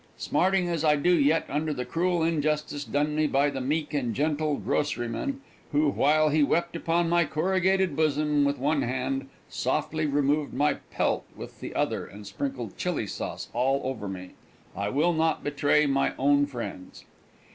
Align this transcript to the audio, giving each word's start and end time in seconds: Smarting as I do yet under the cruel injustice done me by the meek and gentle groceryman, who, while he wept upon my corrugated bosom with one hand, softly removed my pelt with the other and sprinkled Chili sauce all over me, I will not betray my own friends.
Smarting 0.17 0.67
as 0.67 0.83
I 0.83 0.95
do 0.95 1.13
yet 1.13 1.45
under 1.47 1.75
the 1.75 1.85
cruel 1.85 2.23
injustice 2.23 2.83
done 2.83 3.15
me 3.15 3.27
by 3.27 3.51
the 3.51 3.61
meek 3.61 3.93
and 3.93 4.15
gentle 4.15 4.55
groceryman, 4.57 5.41
who, 5.71 5.89
while 5.89 6.29
he 6.29 6.41
wept 6.41 6.75
upon 6.75 7.07
my 7.07 7.23
corrugated 7.23 7.95
bosom 7.95 8.43
with 8.43 8.57
one 8.57 8.81
hand, 8.81 9.29
softly 9.47 10.07
removed 10.07 10.55
my 10.55 10.73
pelt 10.89 11.25
with 11.35 11.59
the 11.59 11.75
other 11.75 12.07
and 12.07 12.25
sprinkled 12.25 12.77
Chili 12.77 13.05
sauce 13.05 13.49
all 13.53 13.79
over 13.83 14.07
me, 14.07 14.31
I 14.75 14.89
will 14.89 15.13
not 15.13 15.43
betray 15.43 15.85
my 15.85 16.13
own 16.17 16.47
friends. 16.47 17.05